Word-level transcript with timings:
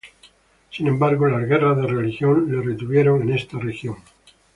Sin 0.71 0.87
embargo, 0.87 1.27
las 1.27 1.47
guerras 1.47 1.77
de 1.77 1.85
religión 1.85 2.47
le 2.51 2.59
retuvieron 2.59 3.21
en 3.21 3.35
esta 3.35 3.59
región. 3.59 3.97